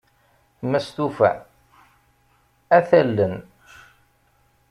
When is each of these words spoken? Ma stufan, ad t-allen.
Ma 0.69 0.79
stufan, 0.85 1.37
ad 2.77 2.83
t-allen. 2.89 3.35